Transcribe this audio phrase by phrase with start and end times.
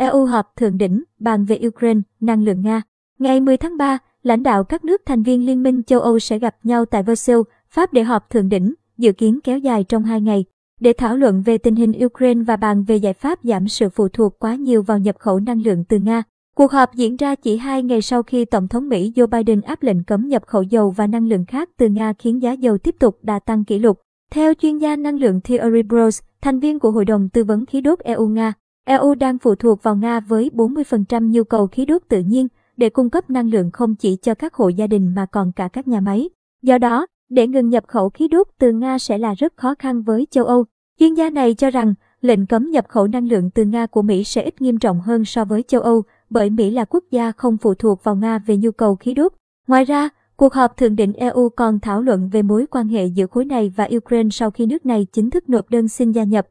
[0.00, 2.82] EU họp thượng đỉnh bàn về Ukraine, năng lượng Nga.
[3.18, 6.38] Ngày 10 tháng 3, lãnh đạo các nước thành viên Liên minh châu Âu sẽ
[6.38, 10.20] gặp nhau tại Versailles, Pháp để họp thượng đỉnh, dự kiến kéo dài trong hai
[10.20, 10.44] ngày,
[10.80, 14.08] để thảo luận về tình hình Ukraine và bàn về giải pháp giảm sự phụ
[14.08, 16.22] thuộc quá nhiều vào nhập khẩu năng lượng từ Nga.
[16.56, 19.82] Cuộc họp diễn ra chỉ hai ngày sau khi Tổng thống Mỹ Joe Biden áp
[19.82, 22.94] lệnh cấm nhập khẩu dầu và năng lượng khác từ Nga khiến giá dầu tiếp
[22.98, 24.00] tục đà tăng kỷ lục.
[24.30, 27.80] Theo chuyên gia năng lượng Thierry Bros, thành viên của Hội đồng Tư vấn Khí
[27.80, 28.52] đốt EU-Nga,
[28.88, 32.90] EU đang phụ thuộc vào Nga với 40% nhu cầu khí đốt tự nhiên để
[32.90, 35.88] cung cấp năng lượng không chỉ cho các hộ gia đình mà còn cả các
[35.88, 36.28] nhà máy.
[36.62, 40.02] Do đó, để ngừng nhập khẩu khí đốt từ Nga sẽ là rất khó khăn
[40.02, 40.64] với châu Âu.
[41.00, 44.24] Chuyên gia này cho rằng, lệnh cấm nhập khẩu năng lượng từ Nga của Mỹ
[44.24, 47.56] sẽ ít nghiêm trọng hơn so với châu Âu, bởi Mỹ là quốc gia không
[47.56, 49.32] phụ thuộc vào Nga về nhu cầu khí đốt.
[49.66, 53.26] Ngoài ra, cuộc họp thượng đỉnh EU còn thảo luận về mối quan hệ giữa
[53.26, 56.48] khối này và Ukraine sau khi nước này chính thức nộp đơn xin gia nhập.